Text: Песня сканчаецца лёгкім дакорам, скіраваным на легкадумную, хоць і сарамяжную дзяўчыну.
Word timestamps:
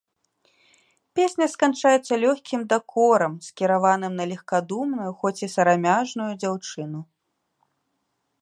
Песня 1.17 1.45
сканчаецца 1.55 2.13
лёгкім 2.23 2.61
дакорам, 2.73 3.33
скіраваным 3.49 4.13
на 4.21 4.25
легкадумную, 4.33 5.09
хоць 5.21 5.37
і 5.49 5.53
сарамяжную 5.57 6.31
дзяўчыну. 6.45 6.99